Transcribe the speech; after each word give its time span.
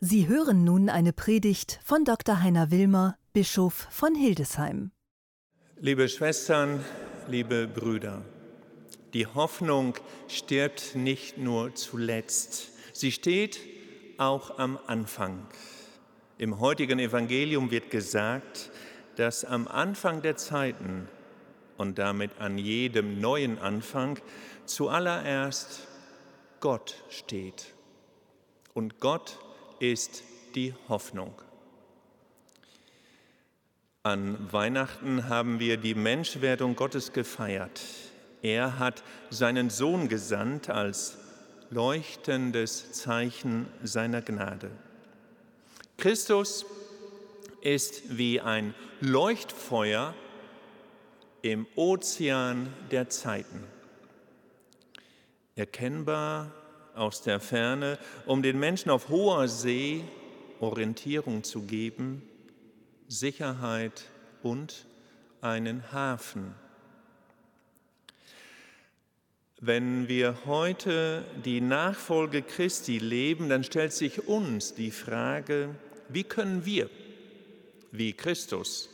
Sie 0.00 0.28
hören 0.28 0.62
nun 0.62 0.88
eine 0.88 1.12
Predigt 1.12 1.80
von 1.82 2.04
Dr. 2.04 2.40
Heiner 2.40 2.70
Wilmer, 2.70 3.18
Bischof 3.32 3.88
von 3.90 4.14
Hildesheim. 4.14 4.92
Liebe 5.80 6.08
Schwestern, 6.08 6.84
liebe 7.26 7.66
Brüder, 7.66 8.22
die 9.12 9.26
Hoffnung 9.26 9.94
stirbt 10.28 10.94
nicht 10.94 11.38
nur 11.38 11.74
zuletzt, 11.74 12.68
sie 12.92 13.10
steht 13.10 13.58
auch 14.18 14.60
am 14.60 14.78
Anfang. 14.86 15.48
Im 16.38 16.60
heutigen 16.60 17.00
Evangelium 17.00 17.72
wird 17.72 17.90
gesagt, 17.90 18.70
dass 19.16 19.44
am 19.44 19.66
Anfang 19.66 20.22
der 20.22 20.36
Zeiten 20.36 21.08
und 21.76 21.98
damit 21.98 22.38
an 22.38 22.56
jedem 22.56 23.20
neuen 23.20 23.58
Anfang 23.58 24.20
zuallererst 24.64 25.88
Gott 26.60 27.02
steht. 27.08 27.74
Und 28.74 29.00
Gott 29.00 29.40
ist 29.80 30.22
die 30.54 30.74
Hoffnung. 30.88 31.34
An 34.02 34.52
Weihnachten 34.52 35.28
haben 35.28 35.60
wir 35.60 35.76
die 35.76 35.94
Menschwerdung 35.94 36.76
Gottes 36.76 37.12
gefeiert. 37.12 37.80
Er 38.42 38.78
hat 38.78 39.02
seinen 39.30 39.70
Sohn 39.70 40.08
gesandt 40.08 40.70
als 40.70 41.18
leuchtendes 41.70 42.92
Zeichen 42.92 43.66
seiner 43.82 44.22
Gnade. 44.22 44.70
Christus 45.98 46.64
ist 47.60 48.16
wie 48.16 48.40
ein 48.40 48.74
Leuchtfeuer 49.00 50.14
im 51.42 51.66
Ozean 51.74 52.72
der 52.90 53.08
Zeiten. 53.10 53.64
Erkennbar 55.56 56.52
aus 56.98 57.22
der 57.22 57.40
Ferne, 57.40 57.98
um 58.26 58.42
den 58.42 58.58
Menschen 58.58 58.90
auf 58.90 59.08
hoher 59.08 59.48
See 59.48 60.04
Orientierung 60.60 61.44
zu 61.44 61.62
geben, 61.62 62.22
Sicherheit 63.06 64.04
und 64.42 64.86
einen 65.40 65.92
Hafen. 65.92 66.54
Wenn 69.60 70.08
wir 70.08 70.46
heute 70.46 71.24
die 71.44 71.60
Nachfolge 71.60 72.42
Christi 72.42 72.98
leben, 72.98 73.48
dann 73.48 73.64
stellt 73.64 73.92
sich 73.92 74.28
uns 74.28 74.74
die 74.74 74.90
Frage, 74.90 75.70
wie 76.08 76.24
können 76.24 76.64
wir, 76.64 76.88
wie 77.90 78.12
Christus, 78.12 78.88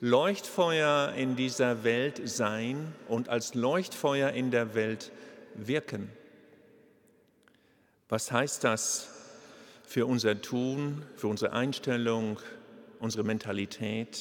Leuchtfeuer 0.00 1.12
in 1.16 1.36
dieser 1.36 1.84
Welt 1.84 2.20
sein 2.24 2.94
und 3.06 3.28
als 3.28 3.54
Leuchtfeuer 3.54 4.30
in 4.30 4.50
der 4.50 4.74
Welt 4.74 5.12
wirken? 5.54 6.10
Was 8.08 8.32
heißt 8.32 8.64
das 8.64 9.08
für 9.84 10.06
unser 10.06 10.40
Tun, 10.40 11.04
für 11.16 11.28
unsere 11.28 11.52
Einstellung, 11.52 12.38
unsere 13.00 13.22
Mentalität? 13.22 14.18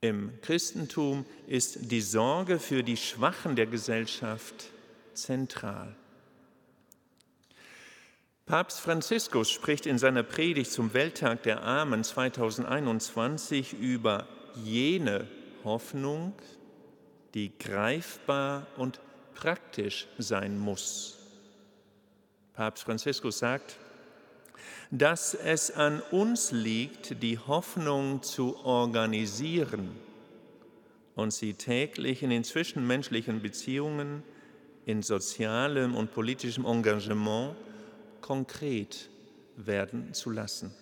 Im 0.00 0.40
Christentum 0.42 1.26
ist 1.48 1.90
die 1.90 2.00
Sorge 2.00 2.60
für 2.60 2.84
die 2.84 2.96
Schwachen 2.96 3.56
der 3.56 3.66
Gesellschaft 3.66 4.70
zentral. 5.14 5.96
Papst 8.46 8.80
Franziskus 8.80 9.50
spricht 9.50 9.84
in 9.84 9.98
seiner 9.98 10.22
Predigt 10.22 10.70
zum 10.70 10.94
Welttag 10.94 11.42
der 11.42 11.62
Armen 11.62 12.04
2021 12.04 13.74
über 13.74 14.28
jene 14.64 15.26
Hoffnung, 15.64 16.32
die 17.34 17.52
greifbar 17.58 18.68
und 18.76 19.00
praktisch 19.38 20.08
sein 20.18 20.58
muss. 20.58 21.16
Papst 22.54 22.82
Franziskus 22.82 23.38
sagt, 23.38 23.76
dass 24.90 25.32
es 25.32 25.70
an 25.70 26.02
uns 26.10 26.50
liegt, 26.50 27.22
die 27.22 27.38
Hoffnung 27.38 28.20
zu 28.22 28.56
organisieren 28.64 29.90
und 31.14 31.32
sie 31.32 31.54
täglich 31.54 32.24
in 32.24 32.30
den 32.30 32.42
zwischenmenschlichen 32.42 33.40
Beziehungen, 33.40 34.24
in 34.86 35.02
sozialem 35.02 35.94
und 35.94 36.12
politischem 36.12 36.64
Engagement 36.64 37.54
konkret 38.20 39.08
werden 39.56 40.14
zu 40.14 40.30
lassen. 40.30 40.74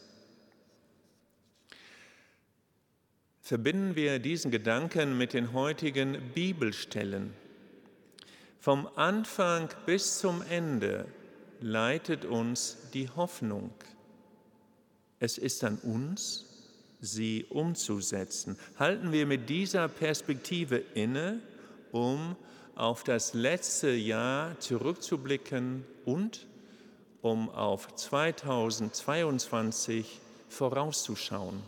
Verbinden 3.43 3.97
wir 3.97 4.19
diesen 4.19 4.51
Gedanken 4.51 5.19
mit 5.19 5.35
den 5.35 5.53
heutigen 5.53 6.17
Bibelstellen 6.35 7.35
vom 8.61 8.89
Anfang 8.97 9.69
bis 9.87 10.19
zum 10.19 10.43
Ende 10.51 11.07
leitet 11.61 12.25
uns 12.25 12.77
die 12.93 13.09
Hoffnung. 13.11 13.71
Es 15.19 15.39
ist 15.39 15.65
an 15.65 15.79
uns, 15.79 16.45
sie 17.01 17.47
umzusetzen. 17.49 18.59
Halten 18.79 19.11
wir 19.13 19.25
mit 19.27 19.49
dieser 19.49 19.89
Perspektive 19.89 20.77
inne, 20.95 21.41
um 21.93 22.37
auf 22.75 23.05
das 23.05 23.33
letzte 23.33 23.91
Jahr 23.91 24.61
zurückzublicken 24.61 25.87
und 26.05 26.47
um 27.23 27.49
auf 27.51 27.95
2022 27.95 30.21
vorauszuschauen. 30.49 31.63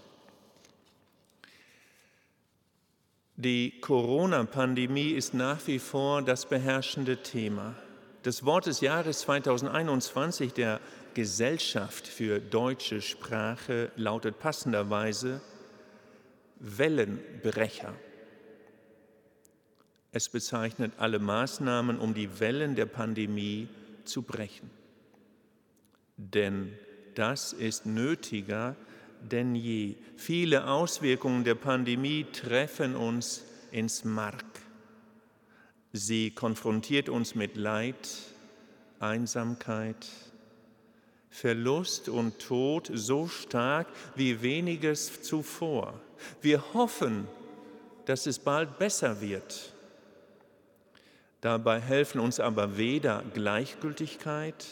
Die 3.41 3.79
Corona-Pandemie 3.81 5.11
ist 5.11 5.33
nach 5.33 5.65
wie 5.69 5.79
vor 5.79 6.23
das 6.23 6.47
beherrschende 6.47 7.19
Thema. 7.19 7.77
Das 8.25 8.45
Wort 8.45 8.67
des 8.67 8.81
Jahres 8.81 9.21
2021 9.21 10.55
der 10.55 10.81
Gesellschaft 11.15 12.09
für 12.09 12.41
deutsche 12.41 13.01
Sprache 13.01 13.93
lautet 13.95 14.41
passenderweise 14.41 15.41
Wellenbrecher. 16.59 17.95
Es 20.11 20.29
bezeichnet 20.29 20.95
alle 20.99 21.21
Maßnahmen, 21.21 22.01
um 22.01 22.15
die 22.15 22.41
Wellen 22.41 22.75
der 22.75 22.87
Pandemie 22.87 23.69
zu 24.03 24.23
brechen. 24.23 24.69
Denn 26.17 26.77
das 27.15 27.53
ist 27.53 27.87
nötiger 27.87 28.75
denn 29.23 29.55
je. 29.55 29.95
Viele 30.17 30.67
Auswirkungen 30.67 31.45
der 31.45 31.55
Pandemie 31.55 32.27
treffen 32.33 32.97
uns 32.97 33.45
ins 33.71 34.05
Mark. 34.05 34.45
Sie 35.93 36.31
konfrontiert 36.31 37.09
uns 37.09 37.35
mit 37.35 37.57
Leid, 37.57 38.09
Einsamkeit, 39.01 40.07
Verlust 41.31 42.09
und 42.09 42.39
Tod 42.39 42.91
so 42.93 43.29
stark 43.29 43.87
wie 44.15 44.43
weniges 44.43 45.23
zuvor. 45.23 45.95
Wir 46.41 46.75
hoffen, 46.75 47.27
dass 48.07 48.27
es 48.27 48.39
bald 48.39 48.79
besser 48.79 49.21
wird. 49.21 49.73
Dabei 51.41 51.81
helfen 51.81 52.21
uns 52.21 52.41
aber 52.41 52.77
weder 52.77 53.23
Gleichgültigkeit 53.35 54.67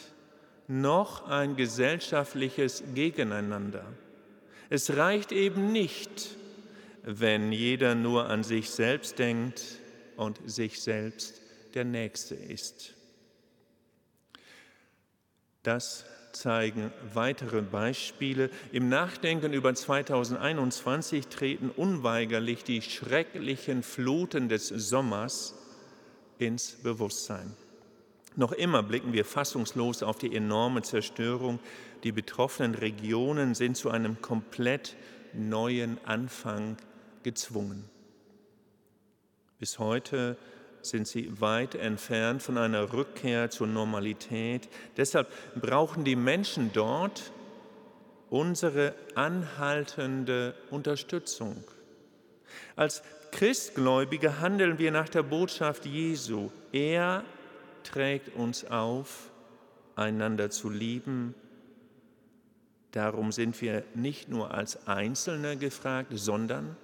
noch 0.67 1.27
ein 1.29 1.55
gesellschaftliches 1.55 2.83
Gegeneinander. 2.93 3.85
Es 4.69 4.95
reicht 4.95 5.31
eben 5.31 5.71
nicht, 5.71 6.35
wenn 7.03 7.51
jeder 7.51 7.95
nur 7.95 8.29
an 8.29 8.43
sich 8.43 8.69
selbst 8.69 9.17
denkt 9.17 9.61
und 10.17 10.39
sich 10.45 10.81
selbst 10.81 11.41
der 11.73 11.85
Nächste 11.85 12.35
ist. 12.35 12.93
Das 15.63 16.05
zeigen 16.33 16.91
weitere 17.13 17.61
Beispiele. 17.61 18.49
Im 18.71 18.89
Nachdenken 18.89 19.53
über 19.53 19.73
2021 19.73 21.27
treten 21.27 21.69
unweigerlich 21.69 22.63
die 22.63 22.81
schrecklichen 22.81 23.83
Fluten 23.83 24.49
des 24.49 24.67
Sommers 24.67 25.55
ins 26.37 26.71
Bewusstsein. 26.83 27.53
Noch 28.37 28.51
immer 28.51 28.83
blicken 28.83 29.13
wir 29.13 29.25
fassungslos 29.25 30.03
auf 30.03 30.19
die 30.19 30.33
enorme 30.35 30.83
Zerstörung. 30.83 31.59
Die 32.03 32.11
betroffenen 32.11 32.75
Regionen 32.75 33.55
sind 33.55 33.75
zu 33.75 33.89
einem 33.89 34.21
komplett 34.21 34.95
neuen 35.33 35.97
Anfang 36.05 36.77
gezwungen. 37.23 37.89
Bis 39.57 39.79
heute 39.79 40.37
sind 40.83 41.07
sie 41.07 41.41
weit 41.41 41.73
entfernt 41.73 42.43
von 42.43 42.59
einer 42.59 42.93
Rückkehr 42.93 43.49
zur 43.49 43.65
Normalität. 43.65 44.69
Deshalb 44.97 45.29
brauchen 45.59 46.03
die 46.03 46.15
Menschen 46.15 46.69
dort 46.73 47.31
unsere 48.29 48.93
anhaltende 49.15 50.53
Unterstützung. 50.69 51.63
Als 52.75 53.01
Christgläubige 53.31 54.41
handeln 54.41 54.77
wir 54.77 54.91
nach 54.91 55.09
der 55.09 55.23
Botschaft 55.23 55.87
Jesu. 55.87 56.51
Er 56.71 57.23
trägt 57.89 58.35
uns 58.35 58.65
auf, 58.65 59.31
einander 59.95 60.49
zu 60.49 60.69
lieben. 60.69 61.33
Darum 62.91 63.31
sind 63.31 63.59
wir 63.61 63.83
nicht 63.95 64.29
nur 64.29 64.53
als 64.53 64.87
Einzelne 64.87 65.57
gefragt, 65.57 66.11
sondern 66.13 66.75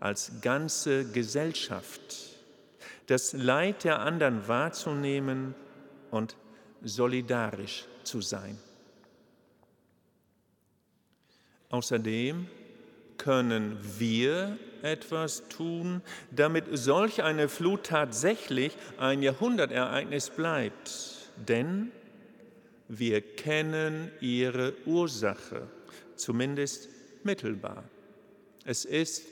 als 0.00 0.40
ganze 0.40 1.10
Gesellschaft, 1.10 2.36
das 3.06 3.32
Leid 3.32 3.84
der 3.84 4.00
anderen 4.00 4.46
wahrzunehmen 4.46 5.54
und 6.10 6.36
solidarisch 6.82 7.86
zu 8.04 8.20
sein. 8.20 8.58
Außerdem 11.70 12.46
können 13.16 13.78
wir 13.98 14.58
etwas 14.82 15.48
tun, 15.48 16.02
damit 16.30 16.64
solch 16.72 17.22
eine 17.22 17.48
Flut 17.48 17.84
tatsächlich 17.84 18.76
ein 18.98 19.22
Jahrhundertereignis 19.22 20.30
bleibt. 20.30 21.30
Denn 21.36 21.92
wir 22.88 23.20
kennen 23.20 24.10
ihre 24.20 24.74
Ursache, 24.86 25.68
zumindest 26.16 26.88
mittelbar. 27.22 27.84
Es 28.64 28.84
ist 28.84 29.24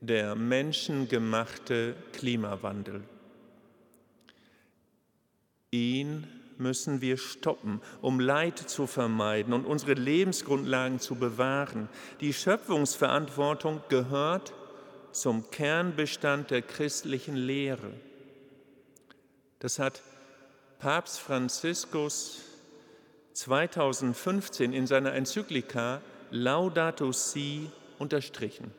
der 0.00 0.34
menschengemachte 0.34 1.94
Klimawandel. 2.12 3.02
Ihn 5.70 6.26
müssen 6.62 7.00
wir 7.00 7.18
stoppen, 7.18 7.80
um 8.00 8.20
Leid 8.20 8.58
zu 8.58 8.86
vermeiden 8.86 9.52
und 9.52 9.66
unsere 9.66 9.94
Lebensgrundlagen 9.94 11.00
zu 11.00 11.16
bewahren. 11.16 11.88
Die 12.20 12.32
Schöpfungsverantwortung 12.32 13.82
gehört 13.88 14.54
zum 15.10 15.50
Kernbestand 15.50 16.50
der 16.50 16.62
christlichen 16.62 17.36
Lehre. 17.36 17.92
Das 19.58 19.78
hat 19.78 20.02
Papst 20.78 21.20
Franziskus 21.20 22.40
2015 23.34 24.72
in 24.72 24.86
seiner 24.86 25.12
Enzyklika 25.12 26.00
Laudato 26.30 27.12
Si 27.12 27.70
unterstrichen. 27.98 28.72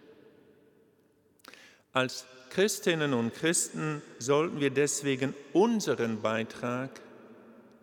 Als 1.94 2.26
Christinnen 2.50 3.14
und 3.14 3.34
Christen 3.34 4.02
sollten 4.20 4.60
wir 4.60 4.70
deswegen 4.70 5.34
unseren 5.54 6.22
Beitrag 6.22 6.90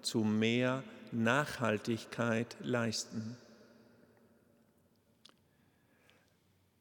zu 0.02 0.20
mehr 0.20 0.82
Nachhaltigkeit 1.12 2.56
leisten. 2.60 3.36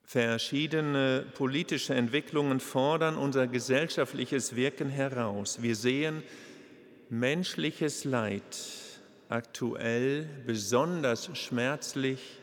Verschiedene 0.03 1.23
politische 1.35 1.93
Entwicklungen 1.93 2.59
fordern 2.59 3.15
unser 3.15 3.47
gesellschaftliches 3.47 4.55
Wirken 4.55 4.89
heraus. 4.89 5.61
Wir 5.61 5.75
sehen 5.75 6.23
menschliches 7.09 8.05
Leid 8.05 8.57
aktuell 9.29 10.27
besonders 10.47 11.29
schmerzlich 11.37 12.39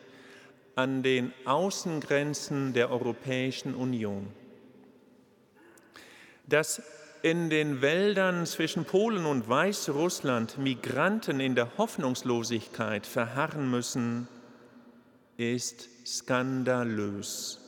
an 0.77 1.03
den 1.03 1.33
Außengrenzen 1.45 2.73
der 2.73 2.91
Europäischen 2.91 3.75
Union. 3.75 4.29
Dass 6.47 6.83
in 7.27 7.51
den 7.51 7.83
Wäldern 7.83 8.47
zwischen 8.47 8.85
Polen 8.85 9.27
und 9.27 9.49
Weißrussland 9.49 10.59
Migranten 10.59 11.41
in 11.41 11.57
der 11.57 11.77
Hoffnungslosigkeit 11.77 13.05
verharren 13.05 13.69
müssen, 13.69 14.29
ist 15.37 15.89
skandalös. 16.07 17.59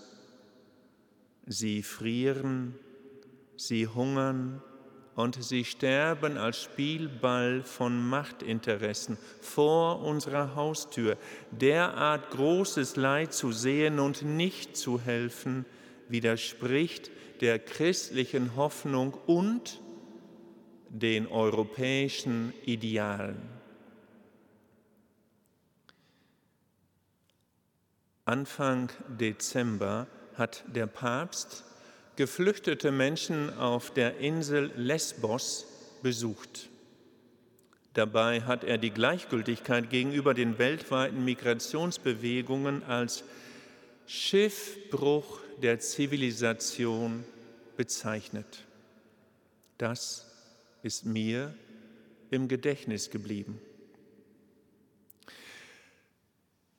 Sie 1.44 1.82
frieren, 1.82 2.76
sie 3.56 3.88
hungern 3.88 4.62
und 5.16 5.42
sie 5.42 5.64
sterben 5.64 6.36
als 6.36 6.62
Spielball 6.62 7.64
von 7.64 8.08
Machtinteressen 8.08 9.18
vor 9.40 10.02
unserer 10.02 10.54
Haustür. 10.54 11.16
Derart 11.50 12.30
großes 12.30 12.94
Leid 12.94 13.32
zu 13.32 13.50
sehen 13.50 13.98
und 13.98 14.22
nicht 14.22 14.76
zu 14.76 15.00
helfen, 15.00 15.66
widerspricht 16.08 17.10
der 17.40 17.58
christlichen 17.58 18.56
Hoffnung 18.56 19.14
und 19.26 19.80
den 20.88 21.26
europäischen 21.26 22.52
Idealen. 22.64 23.40
Anfang 28.24 28.90
Dezember 29.08 30.06
hat 30.34 30.64
der 30.66 30.86
Papst 30.86 31.64
geflüchtete 32.16 32.90
Menschen 32.90 33.56
auf 33.58 33.92
der 33.92 34.18
Insel 34.18 34.70
Lesbos 34.76 35.66
besucht. 36.02 36.68
Dabei 37.94 38.42
hat 38.42 38.64
er 38.64 38.76
die 38.76 38.90
Gleichgültigkeit 38.90 39.88
gegenüber 39.88 40.34
den 40.34 40.58
weltweiten 40.58 41.24
Migrationsbewegungen 41.24 42.82
als 42.82 43.24
Schiffbruch 44.06 45.40
der 45.62 45.78
Zivilisation 45.80 47.24
bezeichnet. 47.76 48.64
Das 49.78 50.26
ist 50.82 51.04
mir 51.04 51.54
im 52.30 52.48
Gedächtnis 52.48 53.10
geblieben. 53.10 53.60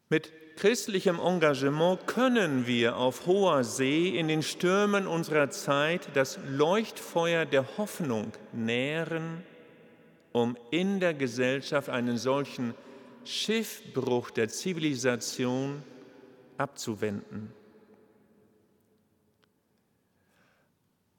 Mit 0.09 0.31
christlichem 0.55 1.19
Engagement 1.19 2.05
können 2.07 2.67
wir 2.67 2.97
auf 2.97 3.25
hoher 3.25 3.63
See 3.63 4.17
in 4.17 4.27
den 4.27 4.43
Stürmen 4.43 5.07
unserer 5.07 5.49
Zeit 5.49 6.09
das 6.15 6.39
Leuchtfeuer 6.49 7.45
der 7.45 7.77
Hoffnung 7.77 8.33
nähren, 8.51 9.43
um 10.31 10.57
in 10.71 10.99
der 10.99 11.13
Gesellschaft 11.13 11.89
einen 11.89 12.17
solchen 12.17 12.73
Schiffbruch 13.23 14.31
der 14.31 14.49
Zivilisation 14.49 15.83
abzuwenden. 16.57 17.53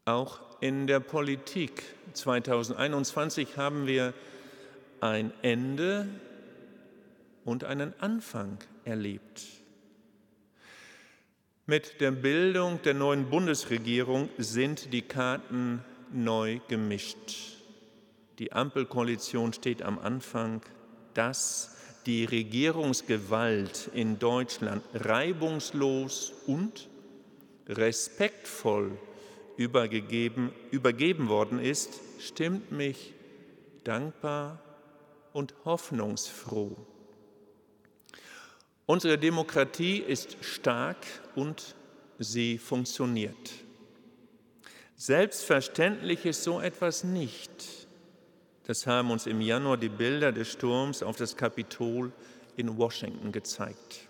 Auch 0.06 0.40
in 0.60 0.86
der 0.86 1.00
Politik 1.00 1.82
2021 2.14 3.56
haben 3.56 3.86
wir 3.86 4.14
ein 5.00 5.32
Ende 5.42 6.08
und 7.44 7.64
einen 7.64 7.92
Anfang 8.00 8.58
erlebt. 8.84 9.42
Mit 11.66 12.00
der 12.00 12.10
Bildung 12.10 12.82
der 12.82 12.94
neuen 12.94 13.30
Bundesregierung 13.30 14.28
sind 14.38 14.92
die 14.92 15.02
Karten 15.02 15.84
neu 16.12 16.60
gemischt. 16.68 17.56
Die 18.38 18.52
Ampelkoalition 18.52 19.52
steht 19.52 19.82
am 19.82 19.98
Anfang, 19.98 20.62
dass 21.14 21.76
die 22.06 22.24
Regierungsgewalt 22.24 23.90
in 23.94 24.18
Deutschland 24.18 24.82
reibungslos 24.94 26.32
und 26.46 26.88
respektvoll 27.68 28.98
übergegeben, 29.60 30.52
übergeben 30.70 31.28
worden 31.28 31.58
ist, 31.58 32.00
stimmt 32.18 32.72
mich 32.72 33.12
dankbar 33.84 34.58
und 35.34 35.54
hoffnungsfroh. 35.66 36.74
Unsere 38.86 39.18
Demokratie 39.18 39.98
ist 39.98 40.42
stark 40.42 40.96
und 41.34 41.76
sie 42.18 42.56
funktioniert. 42.56 43.52
Selbstverständlich 44.96 46.24
ist 46.24 46.42
so 46.42 46.58
etwas 46.58 47.04
nicht. 47.04 47.50
Das 48.66 48.86
haben 48.86 49.10
uns 49.10 49.26
im 49.26 49.42
Januar 49.42 49.76
die 49.76 49.90
Bilder 49.90 50.32
des 50.32 50.52
Sturms 50.52 51.02
auf 51.02 51.16
das 51.16 51.36
Kapitol 51.36 52.12
in 52.56 52.78
Washington 52.78 53.30
gezeigt. 53.30 54.09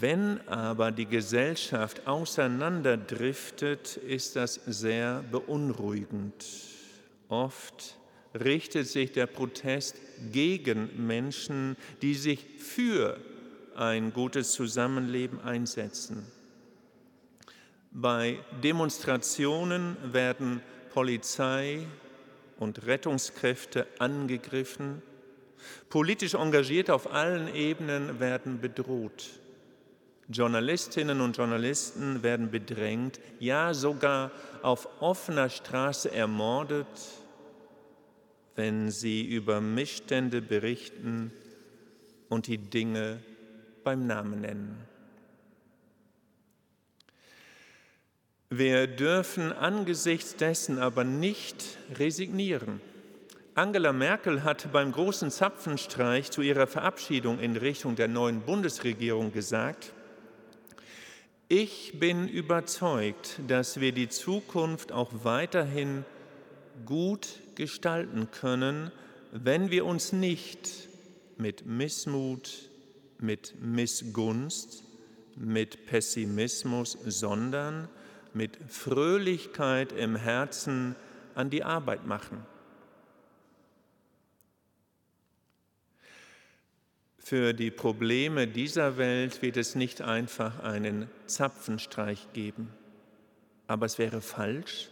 Wenn 0.00 0.46
aber 0.46 0.92
die 0.92 1.06
Gesellschaft 1.06 2.06
auseinanderdriftet, 2.06 3.96
ist 3.96 4.36
das 4.36 4.60
sehr 4.66 5.24
beunruhigend. 5.32 6.44
Oft 7.28 7.96
richtet 8.32 8.86
sich 8.86 9.10
der 9.10 9.26
Protest 9.26 9.96
gegen 10.30 11.06
Menschen, 11.06 11.76
die 12.00 12.14
sich 12.14 12.44
für 12.58 13.18
ein 13.74 14.12
gutes 14.12 14.52
Zusammenleben 14.52 15.40
einsetzen. 15.40 16.24
Bei 17.90 18.38
Demonstrationen 18.62 19.96
werden 20.12 20.60
Polizei 20.94 21.86
und 22.58 22.86
Rettungskräfte 22.86 23.88
angegriffen. 23.98 25.02
Politisch 25.88 26.34
Engagierte 26.34 26.94
auf 26.94 27.12
allen 27.12 27.52
Ebenen 27.52 28.20
werden 28.20 28.60
bedroht. 28.60 29.30
Journalistinnen 30.28 31.22
und 31.22 31.36
Journalisten 31.38 32.22
werden 32.22 32.50
bedrängt, 32.50 33.18
ja 33.40 33.72
sogar 33.72 34.30
auf 34.62 34.88
offener 35.00 35.48
Straße 35.48 36.12
ermordet, 36.12 36.86
wenn 38.54 38.90
sie 38.90 39.26
über 39.26 39.62
Missstände 39.62 40.42
berichten 40.42 41.32
und 42.28 42.46
die 42.46 42.58
Dinge 42.58 43.20
beim 43.84 44.06
Namen 44.06 44.42
nennen. 44.42 44.76
Wir 48.50 48.86
dürfen 48.86 49.52
angesichts 49.52 50.36
dessen 50.36 50.78
aber 50.78 51.04
nicht 51.04 51.78
resignieren. 51.98 52.80
Angela 53.54 53.92
Merkel 53.92 54.44
hat 54.44 54.72
beim 54.72 54.92
großen 54.92 55.30
Zapfenstreich 55.30 56.30
zu 56.30 56.42
ihrer 56.42 56.66
Verabschiedung 56.66 57.38
in 57.40 57.56
Richtung 57.56 57.96
der 57.96 58.08
neuen 58.08 58.40
Bundesregierung 58.42 59.32
gesagt, 59.32 59.92
ich 61.48 61.98
bin 61.98 62.28
überzeugt, 62.28 63.40
dass 63.48 63.80
wir 63.80 63.92
die 63.92 64.10
Zukunft 64.10 64.92
auch 64.92 65.10
weiterhin 65.22 66.04
gut 66.84 67.40
gestalten 67.54 68.30
können, 68.30 68.92
wenn 69.32 69.70
wir 69.70 69.86
uns 69.86 70.12
nicht 70.12 70.88
mit 71.38 71.64
Missmut, 71.64 72.70
mit 73.18 73.54
Missgunst, 73.62 74.84
mit 75.36 75.86
Pessimismus, 75.86 76.98
sondern 77.06 77.88
mit 78.34 78.58
Fröhlichkeit 78.68 79.92
im 79.92 80.16
Herzen 80.16 80.96
an 81.34 81.48
die 81.48 81.64
Arbeit 81.64 82.06
machen. 82.06 82.44
Für 87.28 87.52
die 87.52 87.70
Probleme 87.70 88.48
dieser 88.48 88.96
Welt 88.96 89.42
wird 89.42 89.58
es 89.58 89.74
nicht 89.74 90.00
einfach 90.00 90.60
einen 90.60 91.10
Zapfenstreich 91.26 92.32
geben. 92.32 92.72
Aber 93.66 93.84
es 93.84 93.98
wäre 93.98 94.22
falsch, 94.22 94.88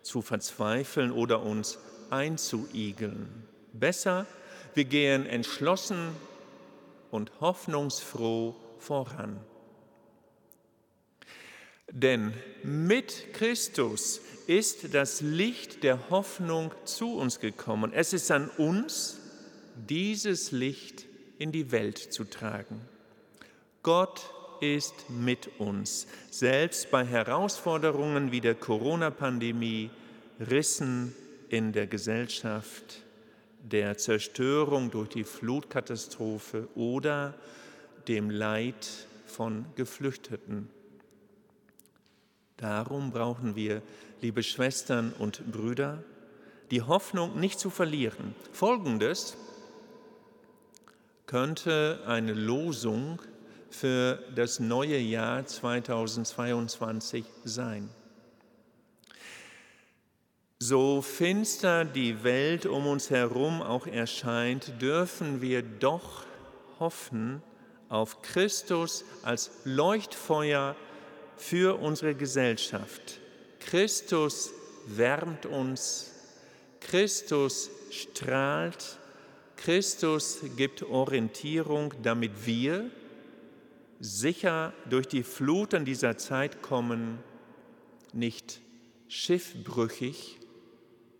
zu 0.00 0.22
verzweifeln 0.22 1.10
oder 1.10 1.42
uns 1.42 1.80
einzuigeln. 2.08 3.26
Besser, 3.72 4.26
wir 4.74 4.84
gehen 4.84 5.26
entschlossen 5.26 6.10
und 7.10 7.32
hoffnungsfroh 7.40 8.54
voran. 8.78 9.40
Denn 11.90 12.32
mit 12.62 13.34
Christus 13.34 14.20
ist 14.46 14.94
das 14.94 15.20
Licht 15.20 15.82
der 15.82 16.10
Hoffnung 16.10 16.70
zu 16.84 17.16
uns 17.16 17.40
gekommen. 17.40 17.92
Es 17.92 18.12
ist 18.12 18.30
an 18.30 18.50
uns, 18.50 19.18
dieses 19.74 20.52
Licht 20.52 21.06
in 21.42 21.50
die 21.50 21.72
Welt 21.72 21.98
zu 21.98 22.22
tragen. 22.22 22.80
Gott 23.82 24.30
ist 24.60 25.10
mit 25.10 25.58
uns, 25.58 26.06
selbst 26.30 26.92
bei 26.92 27.04
Herausforderungen 27.04 28.30
wie 28.30 28.40
der 28.40 28.54
Corona-Pandemie, 28.54 29.90
Rissen 30.38 31.12
in 31.48 31.72
der 31.72 31.88
Gesellschaft, 31.88 33.02
der 33.60 33.98
Zerstörung 33.98 34.92
durch 34.92 35.08
die 35.08 35.24
Flutkatastrophe 35.24 36.68
oder 36.76 37.34
dem 38.06 38.30
Leid 38.30 38.88
von 39.26 39.66
Geflüchteten. 39.74 40.70
Darum 42.56 43.10
brauchen 43.10 43.56
wir, 43.56 43.82
liebe 44.20 44.44
Schwestern 44.44 45.12
und 45.18 45.50
Brüder, 45.50 46.04
die 46.70 46.82
Hoffnung 46.82 47.40
nicht 47.40 47.58
zu 47.58 47.68
verlieren. 47.68 48.36
Folgendes 48.52 49.36
könnte 51.32 51.98
eine 52.06 52.34
Losung 52.34 53.18
für 53.70 54.22
das 54.34 54.60
neue 54.60 54.98
Jahr 54.98 55.46
2022 55.46 57.24
sein. 57.42 57.88
So 60.58 61.00
finster 61.00 61.86
die 61.86 62.22
Welt 62.22 62.66
um 62.66 62.86
uns 62.86 63.08
herum 63.08 63.62
auch 63.62 63.86
erscheint, 63.86 64.74
dürfen 64.82 65.40
wir 65.40 65.62
doch 65.62 66.26
hoffen 66.78 67.42
auf 67.88 68.20
Christus 68.20 69.02
als 69.22 69.52
Leuchtfeuer 69.64 70.76
für 71.38 71.80
unsere 71.80 72.14
Gesellschaft. 72.14 73.20
Christus 73.58 74.50
wärmt 74.86 75.46
uns, 75.46 76.12
Christus 76.80 77.70
strahlt 77.90 78.98
Christus 79.64 80.40
gibt 80.56 80.82
Orientierung, 80.82 81.94
damit 82.02 82.46
wir 82.46 82.90
sicher 84.00 84.72
durch 84.90 85.06
die 85.06 85.22
Fluten 85.22 85.84
dieser 85.84 86.18
Zeit 86.18 86.62
kommen, 86.62 87.20
nicht 88.12 88.60
schiffbrüchig, 89.06 90.40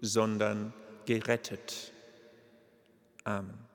sondern 0.01 0.75
gerettet. 1.07 1.93
Amen. 3.23 3.72